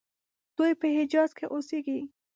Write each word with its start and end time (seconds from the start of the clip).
دوی 0.57 0.71
په 0.79 0.87
حجاز 0.97 1.29
کې 1.37 1.45
اوسیږي. 1.53 1.99